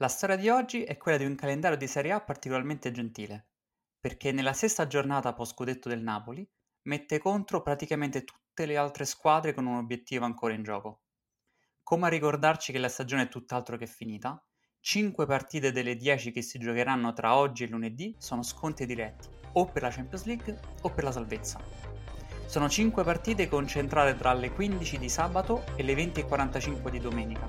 La 0.00 0.06
storia 0.06 0.36
di 0.36 0.48
oggi 0.48 0.84
è 0.84 0.96
quella 0.96 1.18
di 1.18 1.24
un 1.24 1.34
calendario 1.34 1.76
di 1.76 1.88
Serie 1.88 2.12
A 2.12 2.20
particolarmente 2.20 2.92
gentile, 2.92 3.48
perché 3.98 4.30
nella 4.30 4.52
sesta 4.52 4.86
giornata 4.86 5.32
post 5.32 5.54
scudetto 5.54 5.88
del 5.88 6.02
Napoli 6.02 6.48
mette 6.82 7.18
contro 7.18 7.62
praticamente 7.62 8.22
tutte 8.22 8.64
le 8.64 8.76
altre 8.76 9.04
squadre 9.04 9.52
con 9.52 9.66
un 9.66 9.74
obiettivo 9.74 10.24
ancora 10.24 10.54
in 10.54 10.62
gioco. 10.62 11.00
Come 11.82 12.06
a 12.06 12.10
ricordarci 12.10 12.70
che 12.70 12.78
la 12.78 12.88
stagione 12.88 13.22
è 13.22 13.28
tutt'altro 13.28 13.76
che 13.76 13.88
finita, 13.88 14.40
5 14.78 15.26
partite 15.26 15.72
delle 15.72 15.96
10 15.96 16.30
che 16.30 16.42
si 16.42 16.60
giocheranno 16.60 17.12
tra 17.12 17.34
oggi 17.34 17.64
e 17.64 17.68
lunedì 17.68 18.14
sono 18.18 18.44
sconti 18.44 18.86
diretti, 18.86 19.26
o 19.54 19.66
per 19.66 19.82
la 19.82 19.90
Champions 19.90 20.26
League 20.26 20.60
o 20.82 20.90
per 20.90 21.02
la 21.02 21.10
salvezza. 21.10 21.60
Sono 22.46 22.68
5 22.68 23.02
partite 23.02 23.48
concentrate 23.48 24.16
tra 24.16 24.32
le 24.32 24.52
15 24.52 24.96
di 24.96 25.08
sabato 25.08 25.64
e 25.74 25.82
le 25.82 25.94
20.45 25.94 26.88
di 26.88 27.00
domenica, 27.00 27.46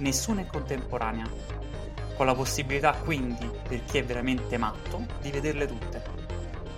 nessuna 0.00 0.42
in 0.42 0.48
contemporanea, 0.48 1.65
con 2.16 2.26
la 2.26 2.34
possibilità 2.34 2.92
quindi, 2.92 3.48
per 3.68 3.84
chi 3.84 3.98
è 3.98 4.04
veramente 4.04 4.56
matto, 4.56 5.04
di 5.20 5.30
vederle 5.30 5.66
tutte. 5.66 6.02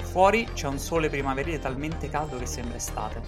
Fuori 0.03 0.49
c'è 0.53 0.67
un 0.67 0.79
sole 0.79 1.09
primaverile 1.09 1.59
talmente 1.59 2.09
caldo 2.09 2.39
che 2.39 2.47
sembra 2.47 2.77
estate, 2.77 3.23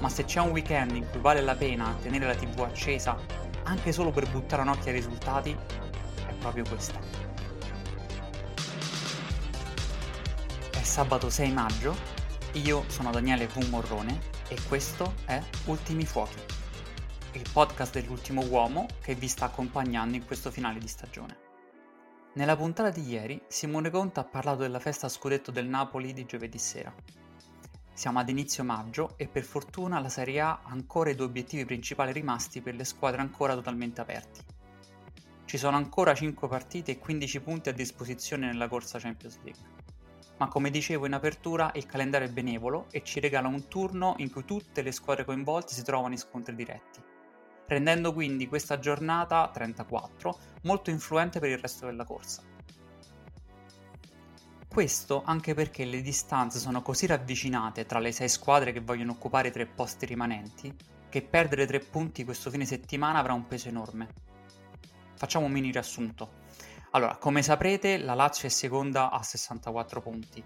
ma 0.00 0.08
se 0.08 0.24
c'è 0.24 0.40
un 0.40 0.50
weekend 0.50 0.94
in 0.94 1.08
cui 1.10 1.20
vale 1.20 1.40
la 1.40 1.54
pena 1.54 1.96
tenere 2.00 2.26
la 2.26 2.34
tv 2.34 2.60
accesa 2.60 3.16
anche 3.64 3.92
solo 3.92 4.10
per 4.10 4.30
buttare 4.30 4.62
un 4.62 4.68
occhio 4.68 4.90
ai 4.90 4.96
risultati, 4.96 5.56
è 6.26 6.32
proprio 6.38 6.64
questa. 6.68 6.98
È 10.70 10.82
sabato 10.82 11.28
6 11.28 11.52
maggio, 11.52 11.94
io 12.52 12.84
sono 12.88 13.10
Daniele 13.10 13.46
V. 13.46 13.68
Morrone 13.68 14.18
e 14.48 14.56
questo 14.66 15.14
è 15.24 15.40
Ultimi 15.66 16.04
Fuochi, 16.04 16.40
il 17.38 17.48
podcast 17.52 17.92
dell'ultimo 17.92 18.44
uomo 18.46 18.88
che 19.00 19.14
vi 19.14 19.28
sta 19.28 19.44
accompagnando 19.44 20.16
in 20.16 20.26
questo 20.26 20.50
finale 20.50 20.80
di 20.80 20.88
stagione. 20.88 21.38
Nella 22.32 22.56
puntata 22.56 22.90
di 22.90 23.08
ieri 23.08 23.40
Simone 23.46 23.90
Conte 23.90 24.18
ha 24.18 24.24
parlato 24.24 24.62
della 24.62 24.80
festa 24.80 25.06
a 25.06 25.08
scudetto 25.08 25.52
del 25.52 25.66
Napoli 25.66 26.12
di 26.12 26.26
giovedì 26.26 26.58
sera. 26.58 26.92
Siamo 27.92 28.18
ad 28.18 28.28
inizio 28.28 28.64
maggio 28.64 29.14
e 29.16 29.28
per 29.28 29.44
fortuna 29.44 30.00
la 30.00 30.08
Serie 30.08 30.40
A 30.40 30.50
ha 30.50 30.70
ancora 30.70 31.10
i 31.10 31.14
due 31.14 31.26
obiettivi 31.26 31.64
principali 31.64 32.10
rimasti 32.10 32.60
per 32.60 32.74
le 32.74 32.84
squadre 32.84 33.20
ancora 33.20 33.54
totalmente 33.54 34.00
aperti. 34.00 34.40
Ci 35.44 35.58
sono 35.58 35.76
ancora 35.76 36.14
5 36.14 36.48
partite 36.48 36.90
e 36.90 36.98
15 36.98 37.40
punti 37.40 37.68
a 37.68 37.72
disposizione 37.72 38.46
nella 38.46 38.66
corsa 38.66 38.98
Champions 38.98 39.38
League. 39.44 39.62
Ma 40.38 40.48
come 40.48 40.70
dicevo 40.70 41.06
in 41.06 41.14
apertura, 41.14 41.70
il 41.74 41.86
calendario 41.86 42.26
è 42.26 42.32
benevolo 42.32 42.86
e 42.90 43.04
ci 43.04 43.20
regala 43.20 43.46
un 43.46 43.68
turno 43.68 44.14
in 44.18 44.30
cui 44.30 44.44
tutte 44.44 44.82
le 44.82 44.90
squadre 44.90 45.24
coinvolte 45.24 45.72
si 45.72 45.84
trovano 45.84 46.14
in 46.14 46.18
scontri 46.18 46.54
diretti, 46.54 47.00
rendendo 47.68 48.12
quindi 48.12 48.48
questa 48.48 48.78
giornata 48.78 49.48
34 49.52 50.38
molto 50.62 50.90
influente 50.90 51.38
per 51.38 51.50
il 51.50 51.58
resto 51.58 51.86
della 51.86 52.04
corsa. 52.04 52.42
Questo 54.66 55.22
anche 55.24 55.54
perché 55.54 55.84
le 55.84 56.00
distanze 56.00 56.58
sono 56.58 56.82
così 56.82 57.06
ravvicinate 57.06 57.86
tra 57.86 57.98
le 57.98 58.12
sei 58.12 58.28
squadre 58.28 58.72
che 58.72 58.80
vogliono 58.80 59.12
occupare 59.12 59.48
i 59.48 59.52
tre 59.52 59.66
posti 59.66 60.06
rimanenti 60.06 60.74
che 61.08 61.22
perdere 61.22 61.66
tre 61.66 61.80
punti 61.80 62.24
questo 62.24 62.50
fine 62.50 62.64
settimana 62.64 63.18
avrà 63.18 63.32
un 63.32 63.46
peso 63.46 63.68
enorme. 63.68 64.08
Facciamo 65.14 65.46
un 65.46 65.52
mini 65.52 65.70
riassunto. 65.70 66.46
Allora, 66.92 67.16
come 67.16 67.42
saprete, 67.42 67.98
la 67.98 68.14
Lazio 68.14 68.48
è 68.48 68.50
seconda 68.50 69.10
a 69.10 69.22
64 69.22 70.00
punti 70.00 70.42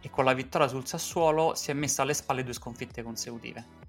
e 0.00 0.10
con 0.10 0.24
la 0.24 0.32
vittoria 0.32 0.68
sul 0.68 0.86
Sassuolo 0.86 1.54
si 1.54 1.70
è 1.70 1.74
messa 1.74 2.02
alle 2.02 2.14
spalle 2.14 2.44
due 2.44 2.52
sconfitte 2.52 3.02
consecutive. 3.02 3.81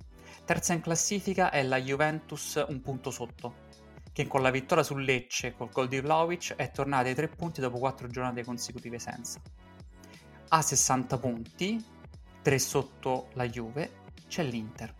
Terza 0.45 0.73
in 0.73 0.81
classifica 0.81 1.51
è 1.51 1.63
la 1.63 1.79
Juventus 1.79 2.61
un 2.67 2.81
punto 2.81 3.11
sotto, 3.11 3.69
che 4.11 4.27
con 4.27 4.41
la 4.41 4.51
vittoria 4.51 4.83
sul 4.83 5.05
Lecce 5.05 5.53
col 5.53 5.69
gol 5.69 5.87
di 5.87 6.01
Vlaovic 6.01 6.55
è 6.55 6.69
tornata 6.69 7.07
ai 7.07 7.15
tre 7.15 7.29
punti 7.29 7.61
dopo 7.61 7.79
quattro 7.79 8.07
giornate 8.07 8.43
consecutive 8.43 8.99
senza. 8.99 9.39
A 10.49 10.61
60 10.61 11.17
punti, 11.17 11.83
3 12.41 12.59
sotto 12.59 13.29
la 13.33 13.47
Juve, 13.47 14.01
c'è 14.27 14.43
l'Inter. 14.43 14.93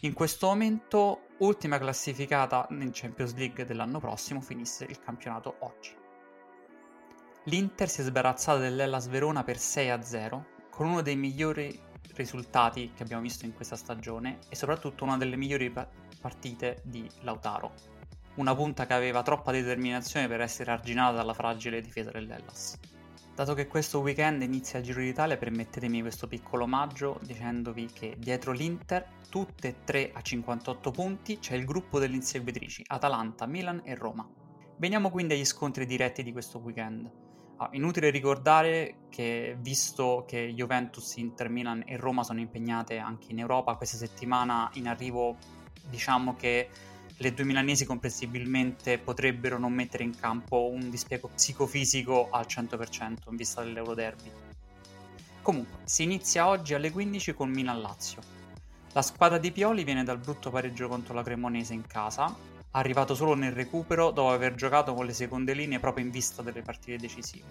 In 0.00 0.12
questo 0.12 0.48
momento, 0.48 1.28
ultima 1.38 1.78
classificata 1.78 2.66
in 2.70 2.90
Champions 2.92 3.34
League 3.36 3.64
dell'anno 3.64 4.00
prossimo, 4.00 4.42
finisse 4.42 4.84
il 4.84 5.00
campionato 5.00 5.56
oggi. 5.60 5.96
L'Inter 7.44 7.88
si 7.88 8.02
è 8.02 8.04
sbarazzata 8.04 8.58
dell'Ellas 8.58 9.08
Verona 9.08 9.44
per 9.44 9.56
6-0, 9.56 10.42
con 10.68 10.88
uno 10.88 11.00
dei 11.00 11.16
migliori 11.16 11.83
risultati 12.14 12.92
che 12.94 13.02
abbiamo 13.02 13.22
visto 13.22 13.44
in 13.44 13.54
questa 13.54 13.76
stagione 13.76 14.38
e 14.48 14.56
soprattutto 14.56 15.04
una 15.04 15.16
delle 15.16 15.36
migliori 15.36 15.70
pa- 15.70 15.88
partite 16.20 16.80
di 16.84 17.08
Lautaro. 17.20 17.72
Una 18.36 18.54
punta 18.54 18.86
che 18.86 18.94
aveva 18.94 19.22
troppa 19.22 19.52
determinazione 19.52 20.26
per 20.28 20.40
essere 20.40 20.72
arginata 20.72 21.16
dalla 21.16 21.34
fragile 21.34 21.80
difesa 21.80 22.10
dell'Ellas. 22.10 22.78
Dato 23.34 23.54
che 23.54 23.66
questo 23.66 23.98
weekend 23.98 24.42
inizia 24.42 24.78
il 24.78 24.84
Giro 24.84 25.00
d'Italia, 25.00 25.36
permettetemi 25.36 26.00
questo 26.02 26.28
piccolo 26.28 26.64
omaggio 26.64 27.18
dicendovi 27.22 27.86
che 27.92 28.14
dietro 28.16 28.52
l'Inter, 28.52 29.08
tutte 29.28 29.68
e 29.68 29.74
tre 29.84 30.12
a 30.14 30.20
58 30.20 30.90
punti, 30.92 31.38
c'è 31.40 31.56
il 31.56 31.64
gruppo 31.64 31.98
delle 31.98 32.14
inseguitrici, 32.14 32.84
Atalanta, 32.86 33.46
Milan 33.46 33.82
e 33.84 33.96
Roma. 33.96 34.24
Veniamo 34.76 35.10
quindi 35.10 35.34
agli 35.34 35.44
scontri 35.44 35.84
diretti 35.84 36.22
di 36.22 36.30
questo 36.30 36.58
weekend. 36.58 37.23
Ah, 37.56 37.68
inutile 37.72 38.10
ricordare 38.10 39.06
che 39.10 39.56
visto 39.60 40.24
che 40.26 40.52
Juventus, 40.54 41.14
Inter, 41.16 41.48
Milan 41.48 41.84
e 41.86 41.96
Roma 41.96 42.24
sono 42.24 42.40
impegnate 42.40 42.98
anche 42.98 43.30
in 43.30 43.38
Europa 43.38 43.76
questa 43.76 43.96
settimana 43.96 44.68
in 44.74 44.88
arrivo, 44.88 45.36
diciamo 45.88 46.34
che 46.34 46.68
le 47.18 47.32
due 47.32 47.44
milanesi 47.44 47.84
comprensibilmente 47.84 48.98
potrebbero 48.98 49.56
non 49.56 49.72
mettere 49.72 50.02
in 50.02 50.16
campo 50.16 50.68
un 50.68 50.90
dispiego 50.90 51.28
psicofisico 51.28 52.28
al 52.30 52.46
100% 52.48 53.30
in 53.30 53.36
vista 53.36 53.62
dell'Euroderby. 53.62 54.30
Comunque, 55.40 55.78
si 55.84 56.02
inizia 56.02 56.48
oggi 56.48 56.74
alle 56.74 56.90
15 56.90 57.34
con 57.34 57.50
Milan-Lazio. 57.50 58.20
La 58.94 59.02
squadra 59.02 59.38
di 59.38 59.52
Pioli 59.52 59.84
viene 59.84 60.02
dal 60.02 60.18
brutto 60.18 60.50
pareggio 60.50 60.88
contro 60.88 61.14
la 61.14 61.22
Cremonese 61.22 61.72
in 61.72 61.86
casa, 61.86 62.34
arrivato 62.76 63.14
solo 63.14 63.34
nel 63.34 63.52
recupero 63.52 64.10
dopo 64.10 64.30
aver 64.30 64.54
giocato 64.54 64.94
con 64.94 65.06
le 65.06 65.12
seconde 65.12 65.54
linee 65.54 65.78
proprio 65.78 66.04
in 66.04 66.10
vista 66.10 66.42
delle 66.42 66.62
partite 66.62 66.96
decisive. 66.96 67.46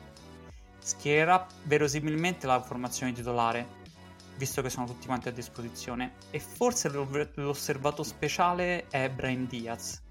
Schiererà 0.80 1.48
verosimilmente 1.64 2.46
la 2.46 2.62
formazione 2.62 3.14
titolare, 3.14 3.82
visto 4.36 4.62
che 4.62 4.70
sono 4.70 4.86
tutti 4.86 5.06
quanti 5.06 5.30
a 5.30 5.32
disposizione, 5.32 6.16
e 6.30 6.40
forse 6.40 6.90
l'osservato 6.90 8.04
speciale 8.04 8.88
è 8.90 9.10
Brian 9.10 9.48
Diaz, 9.48 10.02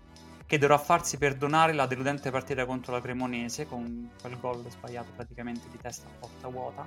che 0.46 0.56
dovrà 0.56 0.78
farsi 0.78 1.18
perdonare 1.18 1.74
la 1.74 1.86
deludente 1.86 2.30
partita 2.30 2.64
contro 2.64 2.92
la 2.92 3.02
Cremonese, 3.02 3.66
con 3.66 4.12
quel 4.18 4.40
gol 4.40 4.64
sbagliato 4.70 5.10
praticamente 5.14 5.68
di 5.68 5.76
testa 5.76 6.08
a 6.08 6.12
porta 6.18 6.48
vuota, 6.48 6.86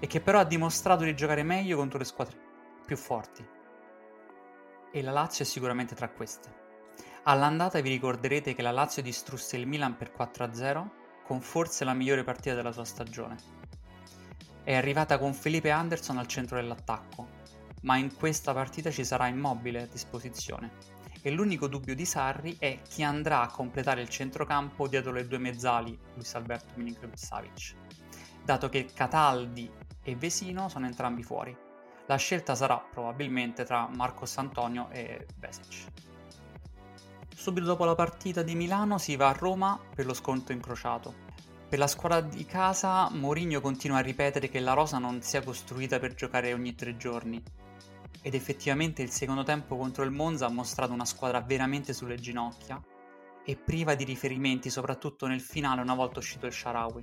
e 0.00 0.06
che 0.08 0.20
però 0.20 0.40
ha 0.40 0.44
dimostrato 0.44 1.04
di 1.04 1.14
giocare 1.14 1.44
meglio 1.44 1.76
contro 1.76 1.98
le 1.98 2.04
squadre 2.04 2.36
più 2.84 2.96
forti. 2.96 3.46
E 4.90 5.02
la 5.02 5.12
Lazio 5.12 5.44
è 5.44 5.46
sicuramente 5.46 5.94
tra 5.94 6.08
queste. 6.08 6.66
All'andata 7.24 7.80
vi 7.80 7.90
ricorderete 7.90 8.54
che 8.54 8.62
la 8.62 8.70
Lazio 8.70 9.02
distrusse 9.02 9.56
il 9.56 9.66
Milan 9.66 9.96
per 9.96 10.12
4-0, 10.16 10.88
con 11.24 11.40
forse 11.40 11.84
la 11.84 11.94
migliore 11.94 12.24
partita 12.24 12.54
della 12.54 12.72
sua 12.72 12.84
stagione 12.84 13.58
è 14.68 14.74
arrivata 14.74 15.16
con 15.16 15.32
Felipe 15.32 15.70
Anderson 15.70 16.18
al 16.18 16.26
centro 16.26 16.56
dell'attacco, 16.56 17.26
ma 17.84 17.96
in 17.96 18.14
questa 18.14 18.52
partita 18.52 18.90
ci 18.90 19.02
sarà 19.02 19.26
Immobile 19.26 19.80
a 19.80 19.86
disposizione. 19.86 20.72
E 21.22 21.30
l'unico 21.30 21.68
dubbio 21.68 21.94
di 21.94 22.04
Sarri 22.04 22.56
è 22.58 22.82
chi 22.82 23.02
andrà 23.02 23.40
a 23.40 23.50
completare 23.50 24.02
il 24.02 24.10
centrocampo 24.10 24.86
dietro 24.86 25.10
le 25.10 25.26
due 25.26 25.38
mezzali, 25.38 25.98
Luis 26.12 26.34
Alberto 26.34 26.74
Milinkovic 26.74 27.18
Savic, 27.18 27.74
dato 28.44 28.68
che 28.68 28.90
Cataldi 28.92 29.70
e 30.02 30.16
Vesino 30.16 30.68
sono 30.68 30.84
entrambi 30.84 31.22
fuori. 31.22 31.56
La 32.04 32.16
scelta 32.16 32.54
sarà 32.54 32.76
probabilmente 32.76 33.64
tra 33.64 33.88
Marcos 33.88 34.36
Antonio 34.36 34.90
e 34.90 35.26
Besic. 35.34 36.07
Subito 37.48 37.68
dopo 37.68 37.86
la 37.86 37.94
partita 37.94 38.42
di 38.42 38.54
Milano 38.54 38.98
si 38.98 39.16
va 39.16 39.30
a 39.30 39.32
Roma 39.32 39.80
per 39.94 40.04
lo 40.04 40.12
sconto 40.12 40.52
incrociato. 40.52 41.14
Per 41.66 41.78
la 41.78 41.86
squadra 41.86 42.20
di 42.20 42.44
casa, 42.44 43.08
Mourinho 43.10 43.62
continua 43.62 43.96
a 43.96 44.02
ripetere 44.02 44.50
che 44.50 44.60
la 44.60 44.74
rosa 44.74 44.98
non 44.98 45.22
sia 45.22 45.42
costruita 45.42 45.98
per 45.98 46.12
giocare 46.12 46.52
ogni 46.52 46.74
tre 46.74 46.98
giorni. 46.98 47.42
Ed 48.20 48.34
effettivamente 48.34 49.00
il 49.00 49.08
secondo 49.08 49.44
tempo 49.44 49.78
contro 49.78 50.04
il 50.04 50.10
Monza 50.10 50.44
ha 50.44 50.50
mostrato 50.50 50.92
una 50.92 51.06
squadra 51.06 51.40
veramente 51.40 51.94
sulle 51.94 52.16
ginocchia, 52.16 52.78
e 53.46 53.56
priva 53.56 53.94
di 53.94 54.04
riferimenti, 54.04 54.68
soprattutto 54.68 55.26
nel 55.26 55.40
finale 55.40 55.80
una 55.80 55.94
volta 55.94 56.18
uscito 56.18 56.44
il 56.44 56.52
Sharawi. 56.52 57.02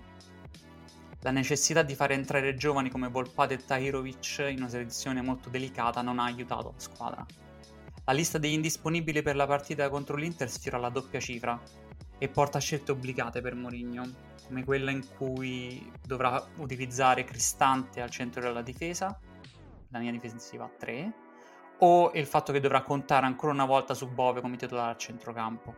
La 1.22 1.32
necessità 1.32 1.82
di 1.82 1.96
fare 1.96 2.14
entrare 2.14 2.54
giovani 2.54 2.92
come 2.92 3.08
Volpate 3.08 3.56
e 3.56 3.66
Tahirovic 3.66 4.46
in 4.48 4.60
una 4.60 4.70
selezione 4.70 5.24
molto 5.24 5.50
delicata 5.50 6.04
non 6.04 6.20
ha 6.20 6.26
aiutato 6.26 6.74
la 6.76 6.80
squadra. 6.80 7.26
La 8.08 8.14
lista 8.14 8.38
degli 8.38 8.54
indisponibili 8.54 9.24
per 9.24 9.36
la 9.36 9.48
partita 9.48 9.90
contro 9.90 10.16
l'Inter 10.16 10.48
sfiora 10.48 10.78
la 10.78 10.90
doppia 10.90 11.20
cifra 11.20 11.60
e 12.20 12.28
porta 12.30 12.60
scelte 12.60 12.92
obbligate 12.92 13.42
per 13.42 13.56
Mourinho, 13.56 14.04
come 14.46 14.64
quella 14.64 14.92
in 14.92 15.04
cui 15.18 15.92
dovrà 16.06 16.44
utilizzare 16.58 17.24
Cristante 17.24 18.02
al 18.02 18.12
centro 18.12 18.42
della 18.42 18.62
difesa, 18.62 19.20
la 19.90 19.98
linea 19.98 20.12
difensiva 20.12 20.66
a 20.66 20.70
3, 20.70 21.14
o 21.80 22.12
il 22.14 22.28
fatto 22.28 22.52
che 22.52 22.60
dovrà 22.60 22.84
contare 22.84 23.26
ancora 23.26 23.52
una 23.52 23.66
volta 23.66 23.96
su 23.96 24.08
Bove 24.08 24.40
come 24.40 24.56
titolare 24.56 24.92
al 24.92 25.00
centrocampo. 25.00 25.76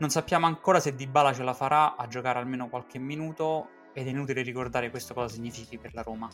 Non 0.00 0.10
sappiamo 0.10 0.44
ancora 0.44 0.80
se 0.80 0.94
Dybala 0.94 1.32
ce 1.32 1.42
la 1.42 1.54
farà 1.54 1.96
a 1.96 2.06
giocare 2.06 2.38
almeno 2.38 2.68
qualche 2.68 2.98
minuto 2.98 3.68
ed 3.94 4.06
è 4.06 4.10
inutile 4.10 4.42
ricordare 4.42 4.90
questo 4.90 5.14
cosa 5.14 5.32
significhi 5.34 5.78
per 5.78 5.94
la 5.94 6.02
Roma. 6.02 6.28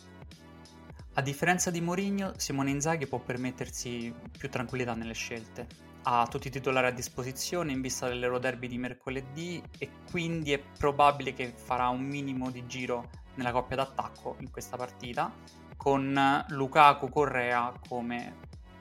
A 1.19 1.23
differenza 1.23 1.71
di 1.71 1.81
Mourinho, 1.81 2.35
Simone 2.37 2.69
Inzaghi 2.69 3.07
può 3.07 3.19
permettersi 3.19 4.15
più 4.37 4.51
tranquillità 4.51 4.93
nelle 4.93 5.15
scelte. 5.15 5.67
Ha 6.03 6.27
tutti 6.27 6.49
i 6.49 6.51
titolari 6.51 6.89
a 6.89 6.91
disposizione 6.91 7.73
in 7.73 7.81
vista 7.81 8.07
dell'Euro 8.07 8.39
Derby 8.39 8.69
di 8.69 8.77
mercoledì 8.77 9.63
e 9.79 9.89
quindi 10.11 10.53
è 10.53 10.59
probabile 10.59 11.33
che 11.33 11.55
farà 11.57 11.89
un 11.89 12.03
minimo 12.03 12.51
di 12.51 12.67
giro 12.67 13.09
nella 13.37 13.51
coppia 13.51 13.77
d'attacco 13.77 14.37
in 14.41 14.51
questa 14.51 14.77
partita, 14.77 15.33
con 15.75 16.45
Lukaku 16.49 17.09
Correa 17.09 17.73
come 17.89 18.37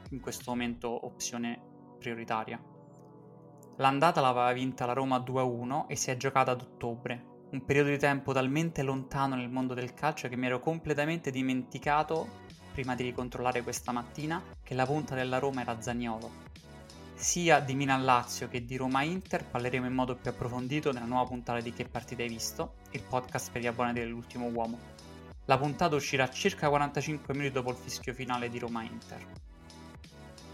in 0.10 0.20
questo 0.20 0.52
momento 0.52 1.06
opzione 1.06 1.58
prioritaria. 1.98 2.62
L'andata 3.78 4.20
l'aveva 4.20 4.52
vinta 4.52 4.86
la 4.86 4.92
Roma 4.92 5.20
2-1 5.20 5.88
e 5.88 5.96
si 5.96 6.12
è 6.12 6.18
giocata 6.18 6.52
ad 6.52 6.60
ottobre, 6.60 7.35
un 7.56 7.64
periodo 7.64 7.90
di 7.90 7.98
tempo 7.98 8.34
talmente 8.34 8.84
lontano 8.84 9.36
nel 9.36 9.50
mondo 9.50 9.74
del 9.74 9.94
calcio 9.94 10.28
che 10.28 10.36
mi 10.36 10.48
ero 10.48 10.60
completamente 10.60 11.32
dimenticato, 11.32 12.44
prima 12.74 12.96
di 12.96 13.04
ricontrollare 13.04 13.64
questa 13.64 13.94
mattina, 13.94 14.44
che 14.62 14.74
la 14.74 14.86
punta 14.86 15.16
della 15.16 15.40
Roma 15.40 15.62
era 15.62 15.80
Zagnolo. 15.80 16.44
Sia 17.14 17.62
di 17.62 17.74
Milan-Lazio 17.76 18.50
che 18.50 18.66
di 18.66 18.76
Roma-Inter 18.76 19.46
parleremo 19.46 19.86
in 19.86 19.94
modo 19.94 20.16
più 20.16 20.30
approfondito 20.30 20.92
nella 20.92 21.06
nuova 21.06 21.30
puntata 21.30 21.62
di 21.62 21.72
Che 21.72 21.86
partita 21.86 22.24
hai 22.24 22.28
visto, 22.28 22.74
il 22.92 23.04
podcast 23.04 23.52
per 23.54 23.62
gli 23.62 23.68
abbonati 23.68 24.00
dell'ultimo 24.00 24.48
uomo. 24.48 24.78
La 25.46 25.58
puntata 25.58 25.96
uscirà 25.96 26.30
circa 26.30 26.68
45 26.68 27.34
minuti 27.34 27.54
dopo 27.54 27.70
il 27.70 27.78
fischio 27.78 28.14
finale 28.14 28.50
di 28.50 28.60
Roma-Inter. 28.60 29.26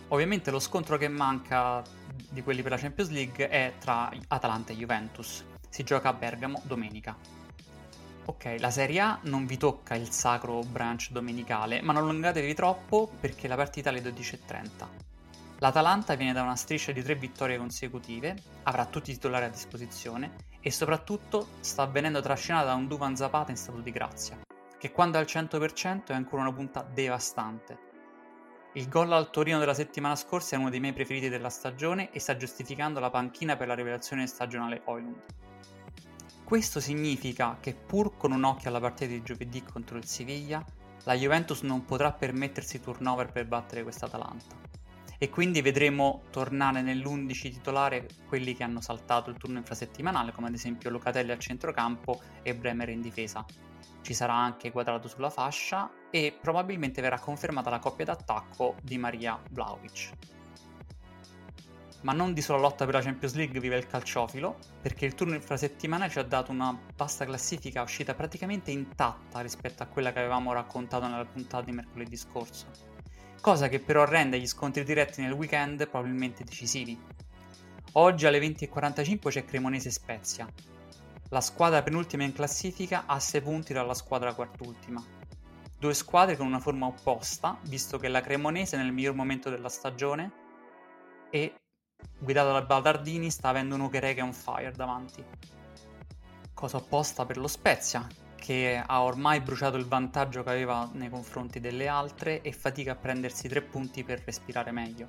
Ovviamente 0.09 0.51
lo 0.51 0.59
scontro 0.59 0.97
che 0.97 1.07
manca 1.07 1.81
di 2.29 2.43
quelli 2.43 2.61
per 2.61 2.71
la 2.71 2.77
Champions 2.77 3.09
League 3.09 3.49
è 3.49 3.73
tra 3.79 4.11
Atalanta 4.27 4.71
e 4.71 4.75
Juventus, 4.75 5.45
si 5.71 5.83
gioca 5.83 6.09
a 6.09 6.13
Bergamo 6.13 6.61
domenica. 6.65 7.15
Ok, 8.25 8.57
la 8.59 8.69
Serie 8.69 8.99
A 8.99 9.19
non 9.23 9.45
vi 9.45 9.57
tocca 9.57 9.95
il 9.95 10.11
sacro 10.11 10.59
branch 10.59 11.09
domenicale, 11.11 11.81
ma 11.81 11.93
non 11.93 12.03
allungatevi 12.03 12.53
troppo 12.53 13.09
perché 13.19 13.47
la 13.47 13.55
partita 13.55 13.89
è 13.89 13.93
alle 13.93 14.03
12.30. 14.03 14.69
L'Atalanta 15.59 16.15
viene 16.15 16.33
da 16.33 16.41
una 16.41 16.55
striscia 16.55 16.91
di 16.91 17.01
tre 17.01 17.15
vittorie 17.15 17.57
consecutive, 17.57 18.35
avrà 18.63 18.85
tutti 18.85 19.11
i 19.11 19.13
titolari 19.13 19.45
a 19.45 19.49
disposizione 19.49 20.35
e 20.59 20.71
soprattutto 20.71 21.47
sta 21.61 21.83
avvenendo 21.83 22.19
trascinata 22.19 22.65
da 22.65 22.73
un 22.73 22.87
Duvan 22.87 23.15
Zapata 23.15 23.51
in 23.51 23.57
stato 23.57 23.79
di 23.79 23.91
grazia, 23.91 24.39
che 24.77 24.91
quando 24.91 25.17
è 25.17 25.21
al 25.21 25.27
100% 25.27 26.07
è 26.07 26.13
ancora 26.13 26.41
una 26.41 26.53
punta 26.53 26.83
devastante. 26.83 27.89
Il 28.73 28.89
gol 28.89 29.11
al 29.11 29.29
Torino 29.29 29.59
della 29.59 29.73
settimana 29.73 30.15
scorsa 30.15 30.55
è 30.55 30.59
uno 30.59 30.69
dei 30.69 30.79
miei 30.79 30.93
preferiti 30.93 31.29
della 31.29 31.49
stagione 31.49 32.11
e 32.11 32.19
sta 32.19 32.35
giustificando 32.35 32.99
la 32.99 33.09
panchina 33.09 33.55
per 33.55 33.67
la 33.67 33.75
rivelazione 33.75 34.27
stagionale 34.27 34.81
Oilund. 34.85 35.23
Questo 36.51 36.81
significa 36.81 37.59
che 37.61 37.73
pur 37.73 38.17
con 38.17 38.33
un 38.33 38.43
occhio 38.43 38.67
alla 38.67 38.81
partita 38.81 39.09
di 39.09 39.23
giovedì 39.23 39.63
contro 39.63 39.95
il 39.95 40.03
Siviglia, 40.03 40.61
la 41.05 41.13
Juventus 41.13 41.61
non 41.61 41.85
potrà 41.85 42.11
permettersi 42.11 42.81
turnover 42.81 43.31
per 43.31 43.47
battere 43.47 43.83
questa 43.83 44.07
Atalanta. 44.07 44.57
E 45.17 45.29
quindi 45.29 45.61
vedremo 45.61 46.23
tornare 46.29 46.81
nell'11 46.81 47.53
titolare 47.53 48.05
quelli 48.27 48.53
che 48.53 48.63
hanno 48.63 48.81
saltato 48.81 49.29
il 49.29 49.37
turno 49.37 49.59
infrasettimanale, 49.59 50.33
come 50.33 50.47
ad 50.47 50.53
esempio 50.53 50.89
Locatelli 50.89 51.31
al 51.31 51.39
centrocampo 51.39 52.19
e 52.43 52.53
Bremer 52.53 52.89
in 52.89 52.99
difesa. 52.99 53.45
Ci 54.01 54.13
sarà 54.13 54.33
anche 54.33 54.71
quadrato 54.71 55.07
sulla 55.07 55.29
fascia 55.29 55.89
e 56.09 56.37
probabilmente 56.37 56.99
verrà 56.99 57.17
confermata 57.17 57.69
la 57.69 57.79
coppia 57.79 58.03
d'attacco 58.03 58.75
di 58.81 58.97
Maria 58.97 59.39
Vlaovic 59.51 60.40
ma 62.01 62.13
non 62.13 62.33
di 62.33 62.41
sola 62.41 62.59
lotta 62.59 62.85
per 62.85 62.95
la 62.95 63.01
Champions 63.01 63.35
League 63.35 63.59
vive 63.59 63.77
il 63.77 63.87
calciofilo, 63.87 64.57
perché 64.81 65.05
il 65.05 65.13
turno 65.13 65.35
infrasettimanale 65.35 66.11
ci 66.11 66.19
ha 66.19 66.23
dato 66.23 66.51
una 66.51 66.77
vasta 66.95 67.25
classifica 67.25 67.81
uscita 67.81 68.13
praticamente 68.13 68.71
intatta 68.71 69.41
rispetto 69.41 69.83
a 69.83 69.85
quella 69.85 70.11
che 70.11 70.19
avevamo 70.19 70.53
raccontato 70.53 71.07
nella 71.07 71.25
puntata 71.25 71.63
di 71.63 71.71
mercoledì 71.71 72.17
scorso, 72.17 72.65
cosa 73.39 73.69
che 73.69 73.79
però 73.79 74.05
rende 74.05 74.39
gli 74.39 74.47
scontri 74.47 74.83
diretti 74.83 75.21
nel 75.21 75.33
weekend 75.33 75.87
probabilmente 75.87 76.43
decisivi. 76.43 76.99
Oggi 77.93 78.25
alle 78.25 78.39
20.45 78.39 79.29
c'è 79.29 79.45
Cremonese 79.45 79.91
Spezia. 79.91 80.47
La 81.29 81.41
squadra 81.41 81.81
penultima 81.83 82.23
in 82.23 82.33
classifica 82.33 83.03
ha 83.05 83.19
6 83.19 83.41
punti 83.41 83.73
dalla 83.73 83.93
squadra 83.93 84.33
quartultima. 84.33 85.03
Due 85.77 85.93
squadre 85.93 86.37
con 86.37 86.45
una 86.45 86.59
forma 86.59 86.85
opposta, 86.85 87.57
visto 87.63 87.97
che 87.97 88.07
la 88.07 88.21
Cremonese 88.21 88.77
nel 88.77 88.91
miglior 88.91 89.15
momento 89.15 89.49
della 89.49 89.69
stagione 89.69 90.31
e 91.29 91.60
guidata 92.17 92.51
da 92.51 92.61
Baldardini, 92.61 93.29
sta 93.29 93.49
avendo 93.49 93.75
un 93.75 93.81
Ucherega 93.81 94.23
on 94.23 94.33
fire 94.33 94.71
davanti. 94.71 95.23
Cosa 96.53 96.77
opposta 96.77 97.25
per 97.25 97.37
lo 97.37 97.47
Spezia, 97.47 98.07
che 98.35 98.81
ha 98.83 99.03
ormai 99.03 99.39
bruciato 99.39 99.77
il 99.77 99.85
vantaggio 99.85 100.43
che 100.43 100.49
aveva 100.49 100.89
nei 100.93 101.09
confronti 101.09 101.59
delle 101.59 101.87
altre 101.87 102.41
e 102.41 102.51
fatica 102.51 102.93
a 102.93 102.95
prendersi 102.95 103.47
tre 103.47 103.61
punti 103.61 104.03
per 104.03 104.21
respirare 104.25 104.71
meglio. 104.71 105.07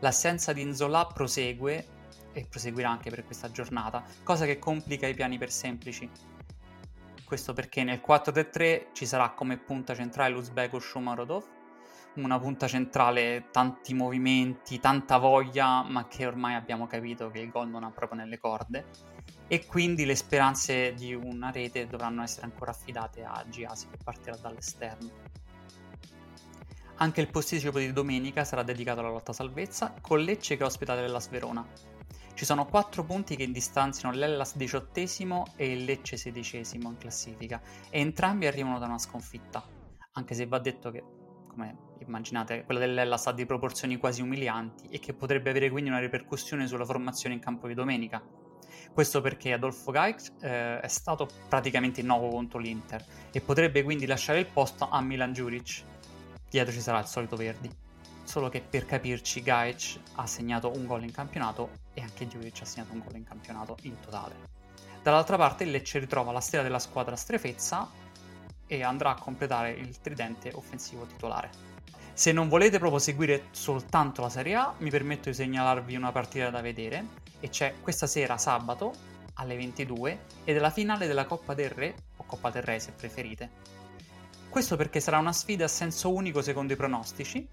L'assenza 0.00 0.52
di 0.52 0.62
Inzola 0.62 1.06
prosegue 1.06 1.86
e 2.32 2.46
proseguirà 2.48 2.90
anche 2.90 3.10
per 3.10 3.24
questa 3.24 3.50
giornata, 3.50 4.04
cosa 4.22 4.44
che 4.44 4.58
complica 4.58 5.06
i 5.06 5.14
piani 5.14 5.38
per 5.38 5.50
semplici. 5.50 6.08
Questo 7.24 7.52
perché 7.52 7.82
nel 7.82 8.00
4-3 8.06 8.86
ci 8.92 9.06
sarà 9.06 9.30
come 9.30 9.58
punta 9.58 9.94
centrale 9.94 10.32
l'Uzbeko 10.32 10.78
Shumarodov, 10.78 11.44
una 12.14 12.38
punta 12.38 12.66
centrale, 12.68 13.48
tanti 13.50 13.94
movimenti, 13.94 14.78
tanta 14.78 15.18
voglia, 15.18 15.82
ma 15.82 16.06
che 16.06 16.26
ormai 16.26 16.54
abbiamo 16.54 16.86
capito 16.86 17.30
che 17.30 17.38
il 17.38 17.50
gol 17.50 17.68
non 17.68 17.84
ha 17.84 17.90
proprio 17.90 18.18
nelle 18.20 18.38
corde. 18.38 18.86
E 19.48 19.66
quindi 19.66 20.04
le 20.04 20.14
speranze 20.14 20.94
di 20.94 21.14
una 21.14 21.50
rete 21.50 21.86
dovranno 21.86 22.22
essere 22.22 22.46
ancora 22.46 22.70
affidate 22.70 23.22
a 23.22 23.44
Giasi 23.48 23.88
che 23.88 23.98
partirà 24.02 24.36
dall'esterno. 24.36 25.10
Anche 26.96 27.20
il 27.20 27.30
posticipo 27.30 27.78
di 27.78 27.92
domenica 27.92 28.44
sarà 28.44 28.62
dedicato 28.62 29.00
alla 29.00 29.10
lotta 29.10 29.32
salvezza, 29.32 29.94
con 30.00 30.20
Lecce 30.20 30.56
che 30.56 30.64
ospita 30.64 30.94
l'Ellas 30.94 31.28
Verona. 31.28 31.66
Ci 32.34 32.44
sono 32.44 32.66
quattro 32.66 33.04
punti 33.04 33.36
che 33.36 33.50
distanziano 33.50 34.14
l'Ellas 34.14 34.56
diciottesimo 34.56 35.52
e 35.56 35.72
il 35.72 35.84
Lecce 35.84 36.16
sedicesimo 36.16 36.88
in 36.88 36.98
classifica, 36.98 37.60
e 37.90 38.00
entrambi 38.00 38.46
arrivano 38.46 38.78
da 38.78 38.86
una 38.86 38.98
sconfitta, 38.98 39.62
anche 40.12 40.34
se 40.34 40.46
va 40.46 40.58
detto 40.58 40.90
che, 40.90 41.02
come 41.52 41.76
immaginate, 41.98 42.64
quella 42.64 42.80
dell'Ellas 42.80 43.26
ha 43.26 43.32
di 43.32 43.46
proporzioni 43.46 43.96
quasi 43.96 44.22
umilianti 44.22 44.88
e 44.88 44.98
che 44.98 45.12
potrebbe 45.12 45.50
avere 45.50 45.70
quindi 45.70 45.90
una 45.90 46.00
ripercussione 46.00 46.66
sulla 46.66 46.84
formazione 46.84 47.34
in 47.34 47.40
campo 47.40 47.68
di 47.68 47.74
domenica. 47.74 48.22
Questo 48.92 49.20
perché 49.20 49.52
Adolfo 49.52 49.90
Gaix 49.90 50.32
eh, 50.40 50.80
è 50.80 50.88
stato 50.88 51.28
praticamente 51.48 52.00
innovo 52.00 52.28
contro 52.28 52.58
l'Inter 52.58 53.04
e 53.30 53.40
potrebbe 53.40 53.82
quindi 53.82 54.06
lasciare 54.06 54.40
il 54.40 54.46
posto 54.46 54.88
a 54.88 55.00
Milan 55.00 55.32
Juric. 55.32 55.84
Dietro 56.48 56.72
ci 56.72 56.80
sarà 56.80 56.98
il 56.98 57.06
solito 57.06 57.36
Verdi. 57.36 57.70
Solo 58.24 58.48
che 58.48 58.60
per 58.60 58.84
capirci 58.84 59.42
Gaich 59.42 59.98
ha 60.14 60.26
segnato 60.26 60.70
un 60.74 60.86
gol 60.86 61.02
in 61.02 61.12
campionato 61.12 61.70
e 61.94 62.02
anche 62.02 62.26
Juric 62.26 62.60
ha 62.62 62.64
segnato 62.64 62.92
un 62.92 63.00
gol 63.00 63.16
in 63.16 63.24
campionato 63.24 63.76
in 63.82 63.98
totale. 64.00 64.60
Dall'altra 65.02 65.36
parte 65.36 65.64
il 65.64 65.70
Lecce 65.70 65.98
ritrova 65.98 66.30
la 66.30 66.40
stella 66.40 66.62
della 66.62 66.78
squadra 66.78 67.16
strefezza 67.16 67.90
e 68.72 68.82
andrà 68.82 69.10
a 69.10 69.20
completare 69.20 69.72
il 69.72 70.00
tridente 70.00 70.50
offensivo 70.54 71.04
titolare. 71.04 71.50
Se 72.14 72.32
non 72.32 72.48
volete 72.48 72.78
proprio 72.78 72.98
seguire 72.98 73.48
soltanto 73.50 74.22
la 74.22 74.30
Serie 74.30 74.54
A, 74.54 74.72
mi 74.78 74.88
permetto 74.88 75.28
di 75.28 75.34
segnalarvi 75.34 75.94
una 75.94 76.10
partita 76.10 76.48
da 76.48 76.62
vedere, 76.62 77.20
e 77.38 77.50
c'è 77.50 77.74
questa 77.82 78.06
sera 78.06 78.38
sabato 78.38 78.94
alle 79.34 79.56
22 79.56 80.20
ed 80.44 80.56
è 80.56 80.58
la 80.58 80.70
finale 80.70 81.06
della 81.06 81.26
Coppa 81.26 81.52
del 81.52 81.68
Re, 81.68 81.94
o 82.16 82.24
Coppa 82.24 82.48
del 82.48 82.62
Re 82.62 82.80
se 82.80 82.92
preferite. 82.92 83.50
Questo 84.48 84.76
perché 84.76 85.00
sarà 85.00 85.18
una 85.18 85.34
sfida 85.34 85.66
a 85.66 85.68
senso 85.68 86.10
unico 86.10 86.40
secondo 86.40 86.72
i 86.72 86.76
pronostici, 86.76 87.46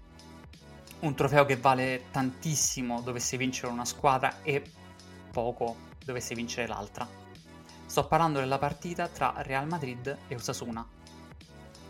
un 1.00 1.14
trofeo 1.14 1.44
che 1.44 1.56
vale 1.58 2.04
tantissimo 2.10 3.02
dovesse 3.02 3.36
vincere 3.36 3.70
una 3.72 3.84
squadra 3.84 4.42
e 4.42 4.62
poco 5.30 5.76
dovesse 6.02 6.34
vincere 6.34 6.66
l'altra. 6.66 7.06
Sto 7.84 8.06
parlando 8.06 8.38
della 8.38 8.58
partita 8.58 9.08
tra 9.08 9.34
Real 9.38 9.66
Madrid 9.66 10.16
e 10.28 10.34
Osasuna, 10.34 10.86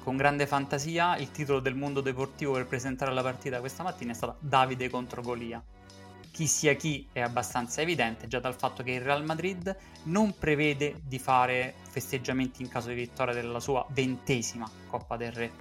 con 0.03 0.17
grande 0.17 0.47
fantasia, 0.47 1.17
il 1.17 1.31
titolo 1.31 1.61
del 1.61 1.75
mondo 1.75 2.01
deportivo 2.01 2.53
per 2.55 2.67
presentare 2.67 3.13
la 3.13 3.23
partita 3.23 3.61
questa 3.61 3.83
mattina 3.83 4.13
è 4.13 4.15
stata 4.15 4.37
Davide 4.39 4.89
contro 4.89 5.23
Golia. 5.23 5.63
chi 6.31 6.47
sia 6.47 6.75
chi 6.75 7.09
è 7.13 7.21
abbastanza 7.21 7.81
evidente 7.81 8.27
già 8.29 8.39
dal 8.41 8.55
fatto 8.55 8.83
che 8.83 8.93
il 8.93 9.01
Real 9.01 9.25
Madrid 9.25 9.77
non 10.05 10.35
prevede 10.39 11.01
di 11.05 11.19
fare 11.19 11.75
festeggiamenti 11.89 12.63
in 12.63 12.69
caso 12.69 12.89
di 12.89 12.95
vittoria 12.95 13.35
della 13.35 13.61
sua 13.61 13.85
ventesima 13.91 14.69
Coppa 14.87 15.17
del 15.17 15.33
Re. 15.33 15.53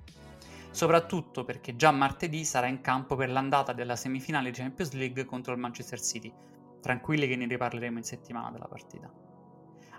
Soprattutto 0.72 1.44
perché 1.44 1.76
già 1.76 1.92
martedì 1.92 2.46
sarà 2.46 2.68
in 2.68 2.82
campo 2.82 3.16
per 3.16 3.30
l'andata 3.30 3.74
della 3.74 3.96
semifinale 3.96 4.52
Champions 4.52 4.94
League 4.94 5.26
contro 5.26 5.54
il 5.54 5.60
Manchester 5.60 6.00
City. 6.00 6.32
Tranquilli 6.80 7.28
che 7.28 7.36
ne 7.36 7.48
riparleremo 7.48 7.98
in 7.98 8.04
settimana 8.04 8.52
della 8.52 8.68
partita. 8.68 9.12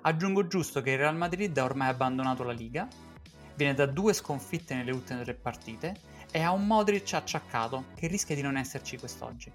Aggiungo 0.03 0.47
giusto 0.47 0.81
che 0.81 0.93
il 0.93 0.99
Real 0.99 1.17
Madrid 1.17 1.57
ha 1.59 1.65
ormai 1.65 1.89
abbandonato 1.89 2.45
la 2.45 2.53
Liga, 2.53 2.89
viene 3.61 3.75
da 3.75 3.85
due 3.85 4.15
sconfitte 4.15 4.75
nelle 4.75 4.91
ultime 4.91 5.23
tre 5.23 5.35
partite 5.35 5.95
e 6.31 6.41
ha 6.41 6.51
un 6.51 6.67
Modric 6.67 7.13
acciaccato 7.13 7.87
che 7.95 8.07
rischia 8.07 8.35
di 8.35 8.41
non 8.41 8.57
esserci 8.57 8.97
quest'oggi. 8.97 9.53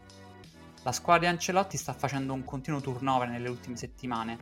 La 0.84 0.92
squadra 0.92 1.22
di 1.22 1.34
Ancelotti 1.34 1.76
sta 1.76 1.94
facendo 1.94 2.34
un 2.34 2.44
continuo 2.44 2.82
turnover 2.82 3.28
nelle 3.28 3.50
ultime 3.50 3.76
settimane, 3.76 4.38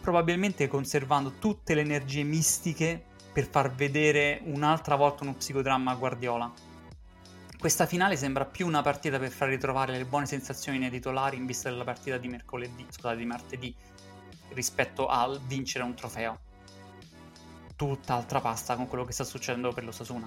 probabilmente 0.00 0.66
conservando 0.66 1.34
tutte 1.38 1.74
le 1.74 1.82
energie 1.82 2.24
mistiche 2.24 3.00
per 3.32 3.46
far 3.46 3.72
vedere 3.72 4.40
un'altra 4.44 4.96
volta 4.96 5.22
uno 5.22 5.34
psicodramma 5.34 5.92
a 5.92 5.94
Guardiola. 5.94 6.52
Questa 7.56 7.86
finale 7.86 8.16
sembra 8.16 8.44
più 8.44 8.66
una 8.66 8.82
partita 8.82 9.20
per 9.20 9.30
far 9.30 9.48
ritrovare 9.48 9.96
le 9.96 10.04
buone 10.04 10.26
sensazioni 10.26 10.78
nei 10.78 10.90
titolari 10.90 11.36
in 11.36 11.46
vista 11.46 11.70
della 11.70 11.84
partita 11.84 12.18
di 12.18 12.26
mercoledì, 12.26 12.84
scusate, 12.90 13.16
di 13.16 13.24
martedì, 13.24 13.74
rispetto 14.48 15.06
al 15.06 15.40
vincere 15.46 15.84
un 15.84 15.94
trofeo. 15.94 16.45
Tutt'altra 17.76 18.40
pasta 18.40 18.74
con 18.74 18.88
quello 18.88 19.04
che 19.04 19.12
sta 19.12 19.22
succedendo 19.22 19.70
per 19.70 19.84
l'Osasuna. 19.84 20.26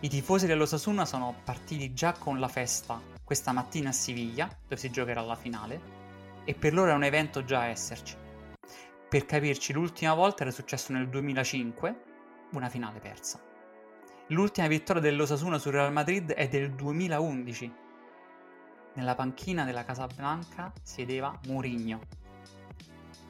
I 0.00 0.08
tifosi 0.08 0.46
dell'Osasuna 0.46 1.04
sono 1.04 1.34
partiti 1.44 1.92
già 1.92 2.12
con 2.12 2.40
la 2.40 2.48
festa 2.48 2.98
questa 3.22 3.52
mattina 3.52 3.90
a 3.90 3.92
Siviglia, 3.92 4.48
dove 4.62 4.80
si 4.80 4.90
giocherà 4.90 5.20
la 5.20 5.34
finale, 5.34 5.80
e 6.44 6.54
per 6.54 6.72
loro 6.72 6.90
è 6.90 6.94
un 6.94 7.04
evento 7.04 7.44
già 7.44 7.66
esserci. 7.66 8.16
Per 9.10 9.26
capirci, 9.26 9.74
l'ultima 9.74 10.14
volta 10.14 10.44
era 10.44 10.50
successo 10.50 10.94
nel 10.94 11.10
2005, 11.10 12.02
una 12.52 12.70
finale 12.70 12.98
persa. 12.98 13.38
L'ultima 14.28 14.68
vittoria 14.68 15.02
dell'Osasuna 15.02 15.58
sul 15.58 15.72
Real 15.72 15.92
Madrid 15.92 16.32
è 16.32 16.48
del 16.48 16.72
2011. 16.72 17.72
Nella 18.94 19.14
panchina 19.14 19.64
della 19.64 19.84
Casablanca 19.84 20.72
siedeva 20.82 21.38
Mourinho. 21.46 22.00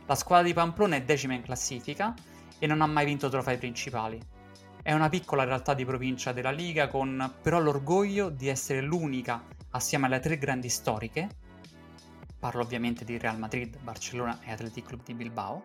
La 0.06 0.14
squadra 0.14 0.46
di 0.46 0.54
Pamplona 0.54 0.94
è 0.94 1.02
decima 1.02 1.34
in 1.34 1.42
classifica 1.42 2.14
e 2.58 2.66
non 2.66 2.80
ha 2.80 2.86
mai 2.86 3.04
vinto 3.04 3.28
trofei 3.28 3.58
principali. 3.58 4.20
È 4.82 4.92
una 4.92 5.08
piccola 5.08 5.44
realtà 5.44 5.74
di 5.74 5.84
provincia 5.84 6.32
della 6.32 6.50
Liga 6.50 6.88
con 6.88 7.34
però 7.42 7.60
l'orgoglio 7.60 8.30
di 8.30 8.48
essere 8.48 8.80
l'unica 8.80 9.44
assieme 9.70 10.06
alle 10.06 10.20
tre 10.20 10.38
grandi 10.38 10.68
storiche, 10.68 11.28
parlo 12.38 12.62
ovviamente 12.62 13.04
di 13.04 13.18
Real 13.18 13.38
Madrid, 13.38 13.78
Barcellona 13.80 14.40
e 14.42 14.52
Athletic 14.52 14.86
Club 14.86 15.02
di 15.04 15.14
Bilbao, 15.14 15.64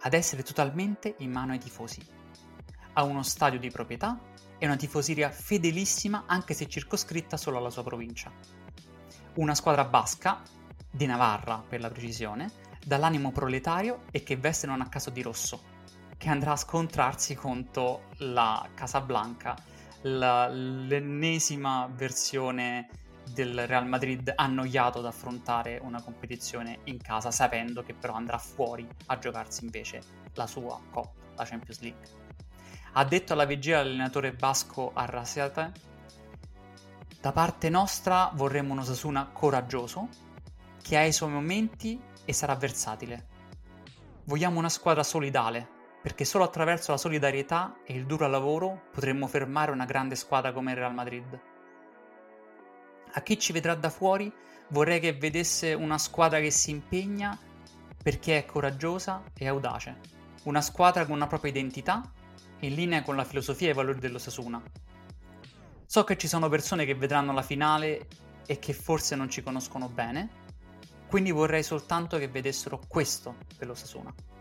ad 0.00 0.12
essere 0.12 0.42
totalmente 0.42 1.14
in 1.18 1.32
mano 1.32 1.52
ai 1.52 1.58
tifosi. 1.58 2.00
Ha 2.92 3.02
uno 3.02 3.22
stadio 3.22 3.58
di 3.58 3.70
proprietà 3.70 4.20
e 4.58 4.66
una 4.66 4.76
tifoseria 4.76 5.30
fedelissima 5.30 6.24
anche 6.26 6.54
se 6.54 6.68
circoscritta 6.68 7.36
solo 7.36 7.58
alla 7.58 7.70
sua 7.70 7.82
provincia. 7.82 8.30
Una 9.34 9.54
squadra 9.54 9.84
basca, 9.84 10.42
di 10.90 11.06
Navarra 11.06 11.64
per 11.66 11.80
la 11.80 11.90
precisione, 11.90 12.52
dall'animo 12.84 13.32
proletario 13.32 14.02
e 14.12 14.22
che 14.22 14.36
veste 14.36 14.68
non 14.68 14.80
a 14.80 14.88
caso 14.88 15.10
di 15.10 15.22
rosso, 15.22 15.73
che 16.24 16.30
andrà 16.30 16.52
a 16.52 16.56
scontrarsi 16.56 17.34
contro 17.34 18.04
la 18.20 18.66
Casablanca, 18.72 19.54
la, 20.04 20.48
l'ennesima 20.48 21.86
versione 21.92 22.88
del 23.30 23.66
Real 23.66 23.86
Madrid 23.86 24.32
annoiato 24.34 25.00
ad 25.00 25.04
affrontare 25.04 25.78
una 25.82 26.00
competizione 26.00 26.78
in 26.84 26.96
casa, 26.96 27.30
sapendo 27.30 27.82
che 27.82 27.92
però 27.92 28.14
andrà 28.14 28.38
fuori 28.38 28.88
a 29.04 29.18
giocarsi 29.18 29.64
invece 29.64 30.00
la 30.32 30.46
sua 30.46 30.80
Coppa, 30.90 31.12
la 31.36 31.44
Champions 31.44 31.80
League. 31.80 32.08
Ha 32.92 33.04
detto 33.04 33.34
alla 33.34 33.44
vigilia 33.44 33.82
l'allenatore 33.82 34.32
basco 34.32 34.92
Arrasate, 34.94 35.72
da 37.20 37.32
parte 37.32 37.68
nostra 37.68 38.30
vorremmo 38.32 38.72
un 38.72 38.78
Osasuna 38.78 39.28
coraggioso, 39.30 40.08
che 40.80 40.96
ha 40.96 41.04
i 41.04 41.12
suoi 41.12 41.28
momenti 41.28 42.00
e 42.24 42.32
sarà 42.32 42.54
versatile. 42.54 43.26
Vogliamo 44.24 44.58
una 44.58 44.70
squadra 44.70 45.02
solidale, 45.02 45.82
perché 46.04 46.26
solo 46.26 46.44
attraverso 46.44 46.90
la 46.90 46.98
solidarietà 46.98 47.78
e 47.82 47.94
il 47.94 48.04
duro 48.04 48.28
lavoro 48.28 48.88
potremmo 48.92 49.26
fermare 49.26 49.70
una 49.70 49.86
grande 49.86 50.16
squadra 50.16 50.52
come 50.52 50.72
il 50.72 50.76
Real 50.76 50.92
Madrid. 50.92 51.40
A 53.14 53.22
chi 53.22 53.38
ci 53.38 53.54
vedrà 53.54 53.74
da 53.74 53.88
fuori 53.88 54.30
vorrei 54.68 55.00
che 55.00 55.14
vedesse 55.14 55.72
una 55.72 55.96
squadra 55.96 56.40
che 56.40 56.50
si 56.50 56.72
impegna 56.72 57.38
perché 58.02 58.36
è 58.36 58.44
coraggiosa 58.44 59.22
e 59.32 59.48
audace. 59.48 59.98
Una 60.42 60.60
squadra 60.60 61.06
con 61.06 61.14
una 61.14 61.26
propria 61.26 61.52
identità, 61.52 62.02
in 62.58 62.74
linea 62.74 63.02
con 63.02 63.16
la 63.16 63.24
filosofia 63.24 63.68
e 63.68 63.70
i 63.70 63.74
valori 63.74 63.98
dell'Osasuna. 63.98 64.62
So 65.86 66.04
che 66.04 66.18
ci 66.18 66.28
sono 66.28 66.50
persone 66.50 66.84
che 66.84 66.94
vedranno 66.94 67.32
la 67.32 67.40
finale 67.40 68.08
e 68.44 68.58
che 68.58 68.74
forse 68.74 69.16
non 69.16 69.30
ci 69.30 69.42
conoscono 69.42 69.88
bene, 69.88 70.28
quindi 71.08 71.30
vorrei 71.30 71.62
soltanto 71.62 72.18
che 72.18 72.28
vedessero 72.28 72.78
questo 72.86 73.36
dell'Osasuna. 73.56 74.33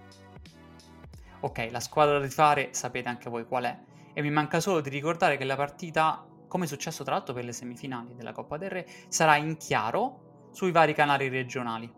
Ok, 1.44 1.68
la 1.72 1.82
squadra 1.82 2.20
da 2.20 2.24
rifare 2.24 2.70
sapete 2.72 3.10
anche 3.10 3.30
voi 3.30 3.46
qual 3.46 3.66
è, 3.66 3.78
e 4.14 4.22
mi 4.22 4.32
manca 4.32 4.62
solo 4.62 4.80
di 4.80 4.90
ricordare 4.90 5.36
che 5.36 5.44
la 5.44 5.58
partita 5.58 6.26
come 6.48 6.66
è 6.66 6.68
successo 6.68 7.04
tra 7.04 7.16
l'altro 7.16 7.34
per 7.34 7.44
le 7.44 7.52
semifinali 7.52 8.16
della 8.16 8.32
Coppa 8.32 8.58
del 8.58 8.70
Re, 8.70 8.88
sarà 9.08 9.38
in 9.38 9.58
chiaro 9.58 10.50
sui 10.52 10.72
vari 10.72 10.94
canali 10.94 11.28
regionali. 11.28 11.92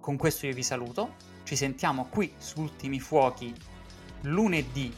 Con 0.00 0.16
questo 0.18 0.46
io 0.46 0.54
vi 0.54 0.62
saluto, 0.62 1.14
ci 1.44 1.56
sentiamo 1.56 2.08
qui 2.10 2.32
su 2.36 2.60
Ultimi 2.60 3.00
Fuochi 3.00 3.52
lunedì 4.22 4.94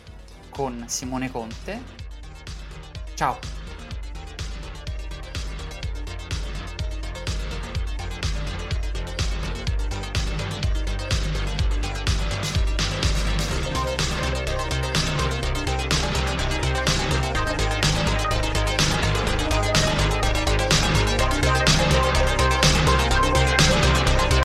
con 0.51 0.85
Simone 0.89 1.31
Conte. 1.31 1.81
Ciao! 3.15 3.70